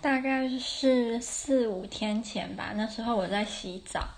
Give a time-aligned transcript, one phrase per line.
[0.00, 4.08] 大概是四五天前吧，那时候我在洗澡，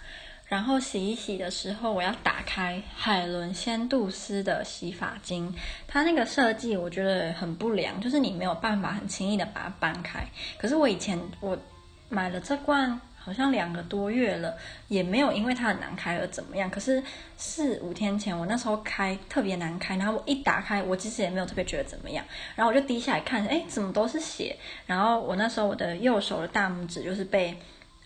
[0.46, 5.54] 然后洗一洗的时候，我要打开海伦仙杜斯的洗发精，
[5.86, 10.26] 它那个设计我觉得很不良，就是你没有办法很轻易的把它搬开。
[10.58, 11.58] 可是我以前我
[12.08, 13.00] 买了这罐。
[13.28, 14.56] 好像两个多月了，
[14.88, 16.70] 也没有因为它很难开而怎么样。
[16.70, 17.02] 可是
[17.36, 22.24] 四五天前，我那时候开特别难开，然后我一打开，我其实也没有特别觉得怎么样。
[22.56, 24.56] 然后我就低下来看，哎，怎么都是血？
[24.86, 27.56] 然后我那时候我的右手的大拇指就是被。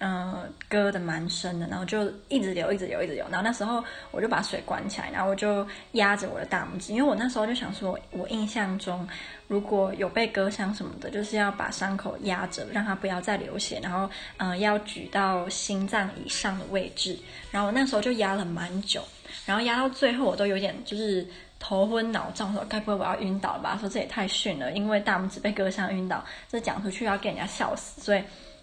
[0.05, 3.25] 嗯，割的蛮深的，然后就一直流，一直流，一直流。
[3.31, 9.07] 然后那时候我就把水关起来，然后我就压着我的大拇指，因为我那时候就想说，我印象中
[9.47, 17.17] 如果有被割伤什么的，就是要把伤口压着，让它不要再流血，然后嗯，要举到心脏以上的位置。
[17.53, 19.01] 然后那时候就压了蛮久，
[19.47, 21.25] 然后压到最后我都有点就是
[21.61, 23.79] 头昏脑胀，说该不会我要晕倒吧？
[23.79, 28.23] 说这也太逊了，因为大拇指被割伤晕倒，这讲出去要给人家笑死，所以。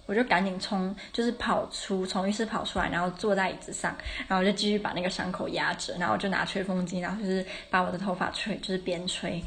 [0.10, 3.96] 我就赶紧从就是跑出从浴室跑出来，然后坐在椅子上，
[4.28, 9.40] 然后就继续把那个伤口压着，然后就拿吹风机，然后就是把我的头发吹，就是边吹，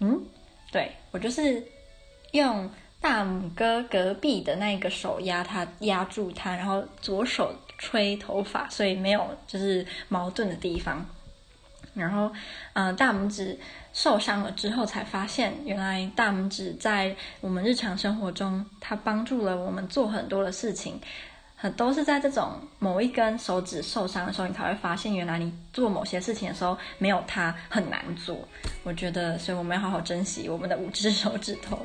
[0.00, 0.18] 嗯，
[0.72, 1.62] 对，我就是
[2.32, 2.70] 用
[3.02, 11.04] 大拇哥隔壁的那个手压它，压住它，然后左手吹头发，所以没有就是矛盾的地方。
[11.98, 12.30] 然后，
[12.74, 13.58] 嗯、呃，大拇指
[13.92, 21.00] 受伤了之后，才发现原来大拇指在我们日常生活中，它帮助了我们做很多的事情，
[21.56, 28.38] 很都是在这种某一根手指受伤的时候，你才会发现，原来你做某些事情的时候，没有它很难做。
[28.84, 31.84] 我觉得，所以我们要好好珍惜我们的五只手指头。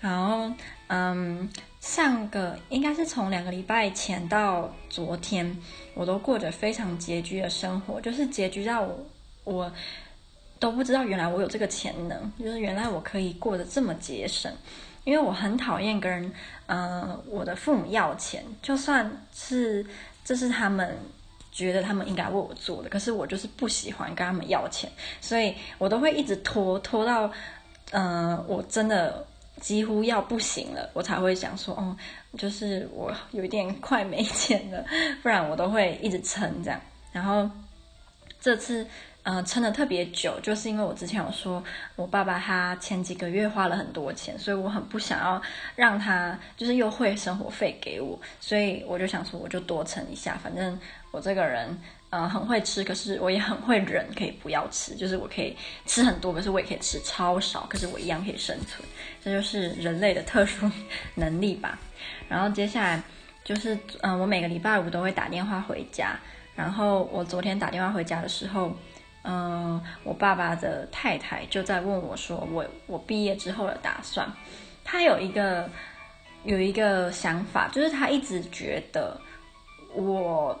[0.00, 0.50] 然后，
[0.86, 1.46] 嗯，
[1.80, 5.58] 上个应该是从两个礼拜前到昨天，
[5.94, 8.98] 我都过着非常拮据的生活，就是拮据到我。
[9.44, 9.70] 我
[10.58, 14.52] 都不知道，原来我有这个潜能，就是原来我可以过得这么节省。
[15.04, 16.30] 因为我很讨厌跟人，
[16.66, 19.84] 呃，我的父母要钱，就算是
[20.22, 20.94] 这是他们
[21.50, 24.92] 觉得他们应该为我做的，可是我就是不喜欢跟他们要钱，
[25.22, 27.32] 所以我都会一直拖拖到，
[27.92, 29.26] 呃，我真的
[29.58, 31.96] 几乎要不行了，我才会想说，哦，
[32.36, 34.84] 就是我有一点快没钱了，
[35.22, 36.78] 不然我都会一直撑这样。
[37.10, 37.50] 然后
[38.38, 38.86] 这次。
[39.22, 41.62] 呃，撑得特别久，就是因为我之前有说，
[41.94, 45.40] 我爸爸他前几个月花了很多钱，所以我很不想要
[45.76, 50.78] 让他就是又汇生活费给我，所以我就想说，我就多撑一下，反正
[51.10, 55.54] 我这个人呃很会吃，可是我也很会忍，可以不要吃，就是我可以
[55.84, 58.82] 吃很多，可是我也可以吃超少，可是我一样可以生存，
[59.22, 60.70] 这就是人类的特殊
[61.16, 61.78] 能力吧。
[62.26, 63.02] 然后接下来
[63.44, 66.18] 就是，嗯、我每个礼拜五都会打电话回家，
[66.56, 68.74] 然后我昨天打电话回家的时候。
[69.22, 74.26] 嗯，我爸爸的太太就在问我说我：“我毕业之后的打算？”
[74.82, 75.68] 他有一个
[76.44, 79.20] 有一个想法，就是他一直觉得
[79.94, 80.58] 我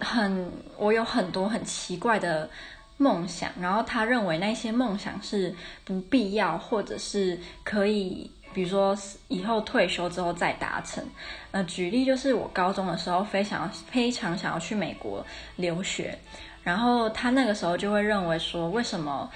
[0.00, 2.50] 很我有很多很奇怪的
[2.96, 5.54] 梦想，然后他认为那些梦想是
[5.84, 8.98] 不必要，或者是可以，比如说
[9.28, 11.02] 以后退休之后再达成。
[11.52, 15.24] 呃，举例就是我高中的时候非常非常想要去美国
[15.54, 16.18] 留学。
[16.66, 19.30] 然后他那个时候就会认为说，为什么，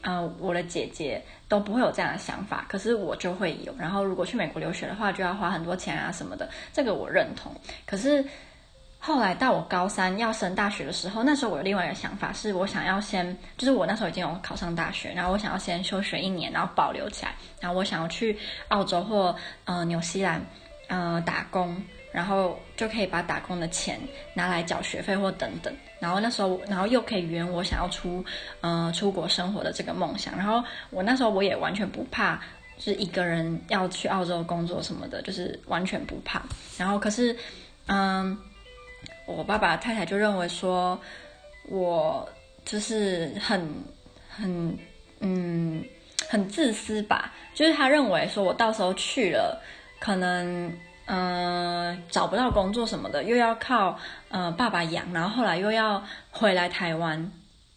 [0.00, 3.72] 呃，我的姐姐都不会有这样的想法，可是我就会有。
[3.78, 7.54] 然后如果去美国留学的话，就要花很多钱啊什么的，这个我认同。
[7.86, 8.24] 可是
[8.98, 18.36] 后来到我高三要升大学的时候，那时候我有另外一个想法，是我想要先，就是我那时候已经有考上大学，然后我想要先休学一年，然后保留起来，然后我想要去
[18.70, 20.44] 澳洲或呃纽西兰，
[20.88, 21.80] 呃打工。
[22.12, 23.98] 然后就可以把打工的钱
[24.34, 28.22] 拿来缴学费或等等，然后那时候，然后又可以圆我想要出，
[28.60, 30.36] 呃，出国生活的这个梦想。
[30.36, 32.36] 然后我那时候我也完全不怕，
[32.76, 36.42] 就是一个人要去澳洲工作什么的，就是完全不怕。
[36.76, 37.34] 然后可是，
[37.86, 38.36] 嗯，
[39.26, 41.00] 我爸爸太太就认为说，
[41.70, 42.28] 我
[42.66, 43.66] 就是很
[44.28, 44.78] 很
[45.20, 45.82] 嗯
[46.28, 49.62] 很自私吧，就是他认为说我到时候去了，
[49.98, 50.70] 可能。
[51.14, 53.98] 嗯、找不到工作什么的，又要靠
[54.30, 57.30] 呃爸爸养，然后后来又要回来台湾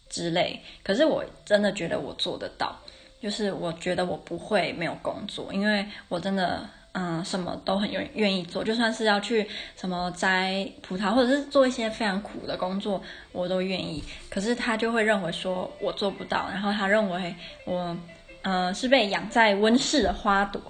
[0.08, 0.58] 之类。
[0.82, 2.74] 可是我真的觉得我做得到，
[3.20, 9.46] 就是我觉得我不会没有工作，因为我真的嗯、什么都很愿愿意做，就算是要去
[9.76, 13.02] 什么摘葡萄，或者是做一些非常苦的工作，
[13.32, 14.02] 我都愿意。
[14.30, 17.34] 可是他就会认为说我做不到，然后他认为
[17.66, 17.94] 我
[18.40, 20.62] 呃是被养在温室的花朵。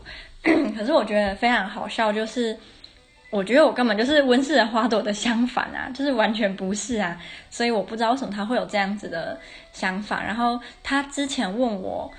[0.76, 2.56] 可是我觉得非常好笑，就是
[3.31, 7.20] 我觉得我根本就是温室的花朵的相反啊，就是完全不是啊，
[7.50, 9.38] 所以我不知道为什么他会有这样子的
[9.72, 10.22] 想法。
[10.22, 12.10] 然后他之前问我，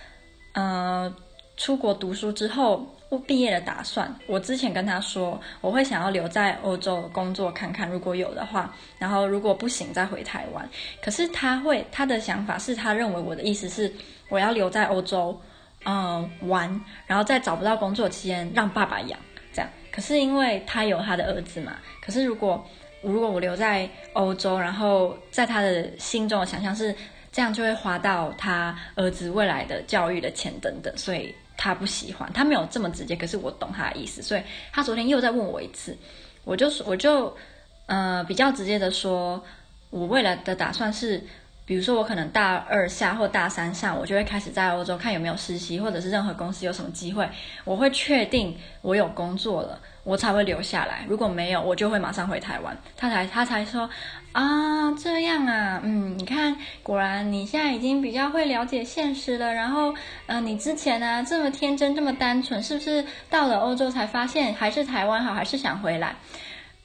[0.53, 1.13] 呃，
[1.55, 4.13] 出国读书之后我毕业的打算。
[4.27, 10.69] 我之前跟他说，我会想要留在欧洲工作看看，如果有的话，然后如果不行再回台湾。
[11.01, 13.91] 可是他会，他的想法是他认为我的意思是
[14.27, 15.39] 我要留在欧洲，
[15.85, 19.19] 嗯，玩，然后在找不到工作期间让爸爸养
[19.53, 19.69] 这样。
[19.91, 22.65] 可是因为他有他的儿子嘛，可是如果
[23.01, 26.95] 如果我留在欧洲，然后在他的心中的想象是。
[27.29, 32.27] 这样就会花到他儿子未来的教育的钱等等，所以他不喜欢。
[32.33, 34.41] 他没有这么直接，可是我懂他的意思，所以
[34.71, 35.95] 他昨天又在问我一次，
[36.43, 37.35] 我就我就
[37.85, 39.43] 呃比较直接的说，
[39.91, 41.23] 我未来的打算是。
[41.67, 47.29] 比如说，我可能大二下或大三上，我就会开始在欧洲看有没有实习，或者是任何公司有什么机会，
[47.65, 51.05] 我会确定我有工作了，我才会留下来。
[51.09, 52.77] 如果没有，我就会马上回台湾。
[52.95, 53.89] 他才他才说
[54.31, 59.53] 啊，这样啊，嗯，你看，果然你现在已经比较会了解现实了。
[59.53, 59.93] 然后，
[60.27, 66.15] 嗯、你之前呢、这么天真，这么单纯，是不是到了欧洲才发现还是台湾好，还是想回来？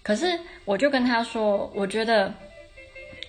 [0.02, 2.35] 可是我就跟他说，我觉得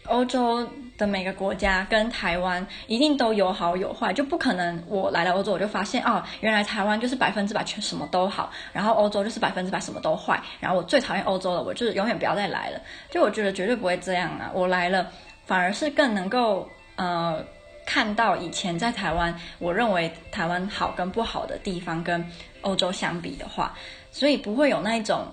[0.05, 0.67] 欧洲。
[0.97, 12.79] 的每个国家跟台湾一定都有好有坏，就不可能我来了欧洲我就发现哦，原来台湾就是百分之百全什么都好，然后欧洲就是百分之百什么都坏，然后我最讨厌欧洲了，我就是永远不要再来了。
[13.09, 15.09] 就我觉得绝对不会这样啊，我来了
[15.45, 17.43] 反而是更能够呃
[17.85, 22.23] 看到以前在台湾我认为台湾好跟不好的地方跟
[22.61, 23.73] 欧洲相比的话，
[24.11, 25.25] 所以不会有那一种。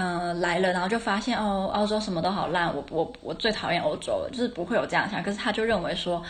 [0.00, 5.20] 嗯、来了，然后就发现哦，欧洲什么都好烂，我我我最讨厌欧洲了，就是不会有这样想。
[5.20, 6.22] 可是他就认为说，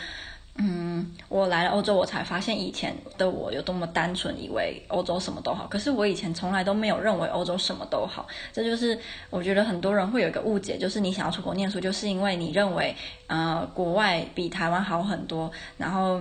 [0.55, 5.67] 嗯，我来了欧洲，我才发现以前的我有多么单纯，以为欧洲什么都好。
[5.67, 8.27] 可是我以前从来都没有认为欧洲什么都好。
[8.51, 8.97] 这就是
[9.29, 12.95] 我觉得很多人会有一个误解，就是你想要出国念书，就是因为你认为
[13.27, 16.19] 呃国外比台湾好很多，然后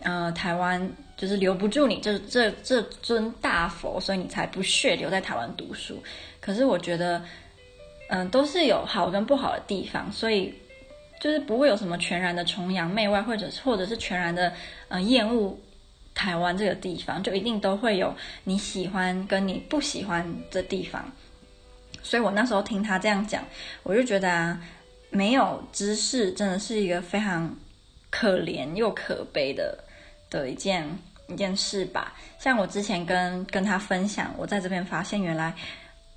[0.00, 6.02] 呃台湾就是留不住你，这这这尊大佛，所以你才不屑留在台湾读书。
[6.40, 7.22] 可是我觉得，
[8.08, 10.54] 嗯，都是有好跟不好的地方，所以
[11.20, 14.52] 就是不会有什么全然的崇洋媚外，或者或者是全然的
[14.88, 15.58] 呃厌恶
[16.14, 18.14] 台湾这个地方，就一定都会有
[18.44, 21.10] 你喜欢跟你不喜欢的地方。
[22.02, 23.44] 所以我那时候听他这样讲，
[23.82, 24.60] 我就觉得啊，
[25.10, 27.54] 没有知识真的是一个非常
[28.08, 29.78] 可怜又可悲的
[30.30, 30.88] 的一件
[31.26, 32.14] 一件事吧。
[32.38, 35.52] 像我之前跟跟他分享，我在这边发现原来。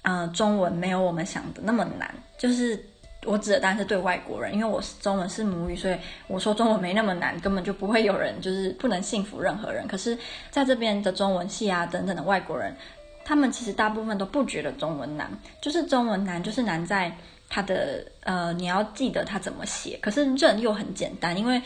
[0.06, 2.14] 嗯、中文没有我们想的那么难。
[2.38, 2.78] 就是
[3.26, 5.96] 我指的当然是对外国人，因为我是中文是母语，所以
[6.28, 9.88] 我说中文没那么难，根本就不会有人就是不能信服任何人。
[9.88, 10.18] 可是
[10.52, 12.76] 在这边的中文系啊等等的外国人，
[13.24, 15.32] 他们其实大部分都不觉得中文难，
[15.62, 17.10] 就是中文难就是难在
[17.48, 21.62] 它的呃你要记得它怎么写，可是认又很简单，因为。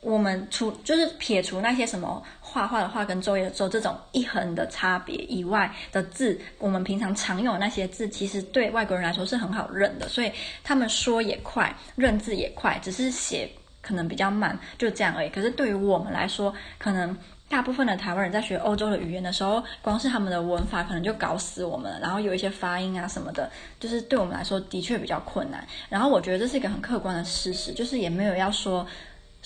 [0.00, 10.30] 我们除就是撇除那些什么画画的画跟作业的作这种一横的差别以外的字，我们平常常用的那些字，其实对外国人来说是很好认的，所以
[10.62, 13.50] 他们说也快，认字也快，只是写
[13.82, 15.28] 可能比较慢，就这样而已。
[15.28, 17.14] 可是对于我们来说，可能
[17.48, 23.50] 大部分的台湾人在学欧洲的语言的时候，光是他们的文法可能就搞死我们了，然后有一些发音啊什么的，
[23.80, 25.66] 就是对我们来说的确比较困难。
[25.88, 28.86] 然后我觉得这是一个很客观的事实，就是也没有要说。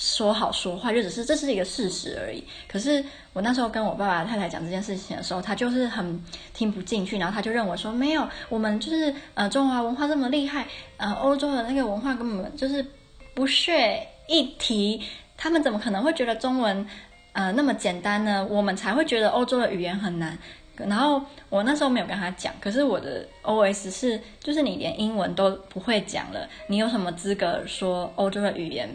[0.05, 2.43] 说好说坏，就只是这是一个事实而已。
[2.67, 6.21] 可是我那时候跟我爸爸太太讲这件事情的时候，他就是很
[6.53, 10.67] 听不进去，然后他就认为说，没有，我们就是呃中华文化这么厉害，
[10.97, 12.85] 呃欧洲的那个文化根本就是
[13.33, 15.01] 不屑一提，
[15.37, 16.85] 他们怎么可能会觉得中文
[17.33, 18.45] 呃那么简单呢？
[18.51, 20.37] 我们才会觉得欧洲的语言很难。
[20.75, 28.89] 然后我那时候没有跟他讲，可是我的 OS 是，就是你连英文都不会讲了，你有什么资格说欧洲的语言？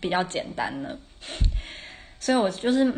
[0.00, 0.96] 比较简单呢，
[2.18, 2.92] 所以我就是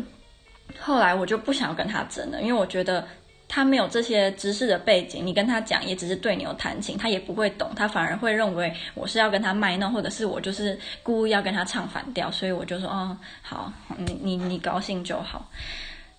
[0.79, 3.07] 后来我就不想要跟他争了，因为我觉得
[3.47, 15.49] 他没有这些知识的背景，你跟他讲也只是对牛弹琴，他也不会懂，他反而会认为我是要跟他卖弄，或者是我就是故意要跟他唱反调，所以我就说，哦，好，你你你高兴就好。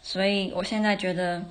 [0.03, 1.43] 所以我现在觉得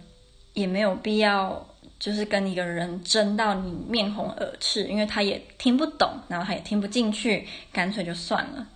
[0.53, 1.65] 也没有必要，
[1.99, 8.67] 就是跟一个人争到你面红耳赤，因为他也听不懂，然后他也听不进去，干脆就算了。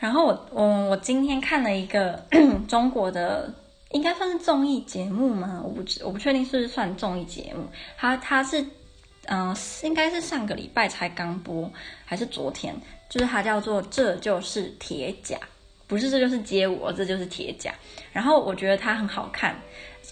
[0.00, 2.24] 然后我我我今天看了一个
[2.66, 3.52] 中国的，
[3.90, 5.60] 应该算是综艺节目吗？
[5.62, 7.64] 我不知我不确定是不是算综艺节目。
[7.98, 8.64] 它它是
[9.26, 9.54] 嗯、
[9.84, 11.70] 应该是上个礼拜才刚播，
[12.06, 12.74] 还是昨天？
[13.10, 15.36] 就是它叫做《这就是铁甲》，
[15.86, 17.72] 不是这就是街舞，这就是铁甲。
[18.10, 19.54] 然后我觉得它很好看，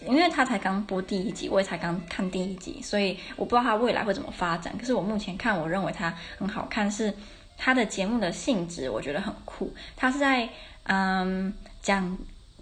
[0.07, 4.76] 因为它才刚播第一集，我也才刚看第一集，所以我不知道它未来会怎么发展。
[4.78, 7.12] 可是我目前看，我认为它很好看是。
[7.58, 10.48] 他的节目的性质我觉得很酷，他是在
[10.84, 12.16] 嗯讲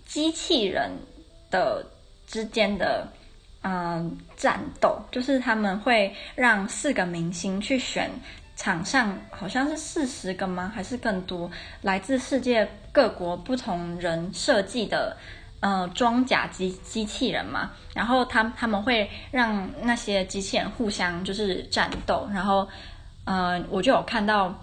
[0.07, 0.91] 机器人
[1.51, 1.87] 的
[2.27, 3.07] 之间的
[3.63, 8.11] 嗯战斗，就是他们会让四个明星去选
[8.57, 10.73] 场上好像是四十个吗？
[10.75, 11.51] 还是更多
[11.83, 15.17] 来自世界各国不同人设计的
[15.61, 17.73] 呃装甲机机器人嘛？
[17.95, 22.67] 然后他他们会让那些机器人互相就是战斗，然后
[23.25, 24.55] 呃我就有看到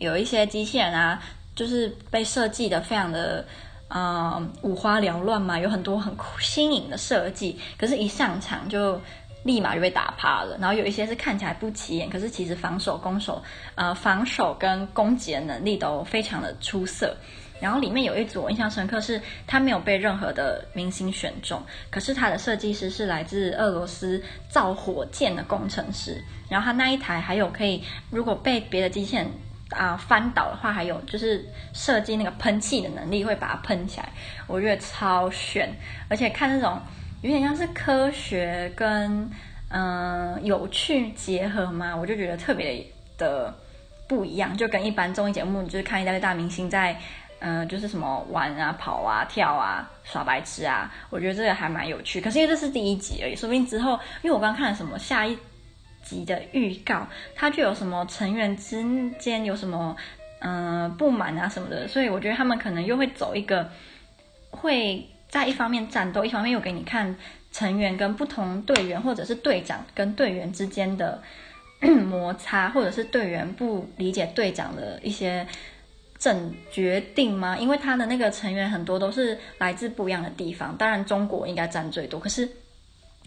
[0.00, 1.22] 有一些机器人啊，
[1.54, 3.46] 就是被设计的非常的。
[3.92, 9.00] 嗯，五花缭乱嘛，有很多很新颖的设计，可是，一上场就
[9.42, 10.56] 立马就被打趴了。
[10.60, 13.42] 然后有一些是看起来不起眼，可是其实防守、攻守，
[13.74, 17.16] 呃，防守跟攻击的能力都非常的出色。
[17.60, 26.22] 然后里面有一组我印象深刻，是他没有被任何的明星选中，可是他的设计师是来自俄罗斯造火箭的工程师。
[26.48, 29.26] 然后他那一台还有可以，如果被别的机器人。
[29.70, 34.08] 啊，翻倒的话，还有就是设计那个喷气的能力，会把它喷起来，
[34.46, 35.72] 我觉得超炫。
[36.08, 36.80] 而且看那种
[37.22, 39.30] 有点像是科学跟
[39.72, 42.84] 嗯、有趣结合嘛，我就觉得特别
[43.16, 43.54] 的
[44.08, 46.96] 不一样，就跟一般综艺节目就是看一大堆大明星在
[47.38, 52.20] 嗯、就是什么玩啊、跑啊、跳啊、耍白痴啊，我觉得这个还蛮有趣。
[52.20, 55.38] 可是因为这是第一集而已，说不定之后，因为我刚看了什么下一。
[56.10, 58.82] 集的预告，它就有什么成员之
[59.18, 59.96] 间有什么
[60.42, 63.70] 嗯、不满啊什么的，所以我觉得他们可能又会走一个
[64.50, 67.14] 会在一方面战斗，一方面又给你看
[67.52, 71.22] 成员跟不同队员或者是队长跟队员之间的
[72.08, 75.46] 摩擦，或者是队员不理解队长的一些
[76.18, 77.58] 正决定吗？
[77.58, 82.48] 因为他的那个成员很多都是来自不一样的地方，当然中国应该占最多，可是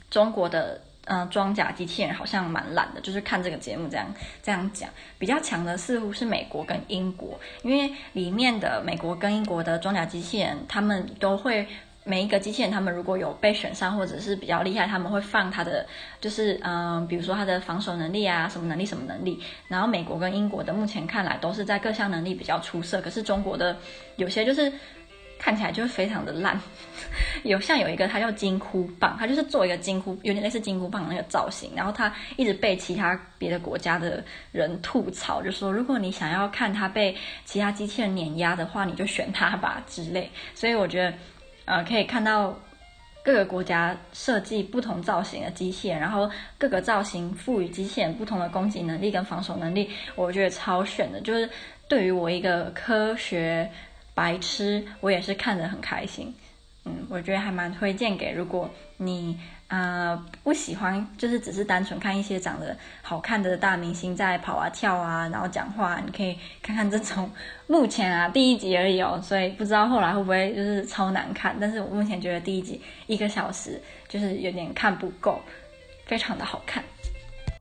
[0.09, 0.81] 中国的。
[1.05, 4.05] 嗯，装甲机器人好像蛮烂的，就是看这个节目这样
[4.41, 11.67] 这样讲，比较强的似乎是美国跟英国，因为里面的美国跟英国的装甲机器人，他们都会
[12.05, 15.85] 每一个机器人，他们如果有被选上或者是比较厉害，他们会放他的
[16.21, 23.75] 就是嗯，比如说他的防守能力啊，什么能力什么能力，然后美国跟英国的目前看来都是在各项能力比较出色，可是中国的
[24.15, 24.71] 有些就是。
[25.43, 26.57] 看起来就是非常的烂，
[27.43, 34.23] 有像有一个它叫金箍棒，它就是做一个金箍，有点类似金箍棒那个造型，然后它一直被其他别的国家的
[34.53, 40.31] 人吐槽，就说如果你想要看它被其他机器人碾压的话，你就选它吧之类。
[40.55, 41.13] 所以我觉得，
[41.65, 42.57] 呃，可以看到
[43.21, 51.19] 各个国家设计不同造型的机器人，然后各个造型赋予机器人不同的攻击能力跟防守能力，我觉得超炫的。
[51.19, 51.49] 就是
[51.89, 53.69] 对于我一个科学。
[54.13, 56.33] 白痴，我也是看得很开心，
[56.85, 67.31] 嗯，我觉得还蛮推荐给如果你呃不喜欢，就是只是单纯看一些长得好看的大明星在跑啊跳啊，然后讲话，你可以看看这种。
[67.67, 75.41] 目前啊第一集而已哦，所以不知道后来会不会就是超难看，但是我目前觉得第一集一个小时就是有点看不够，
[76.05, 76.83] 非常的好看。